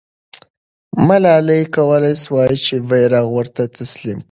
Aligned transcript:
ملالۍ 1.07 1.63
کولای 1.75 2.15
سوای 2.23 2.55
چې 2.65 2.75
بیرغ 2.89 3.25
ورته 3.35 3.63
تسلیم 3.77 4.17
کړي. 4.17 4.19